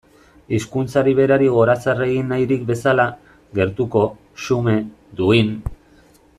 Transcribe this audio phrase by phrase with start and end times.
[0.57, 3.07] Hizkuntzari berari gorazarre egin nahirik bezala,
[3.61, 4.05] gertuko,
[4.47, 4.77] xume,
[5.21, 5.57] duin.